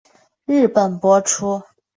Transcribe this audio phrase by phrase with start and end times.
[0.47, 1.61] 日本播出。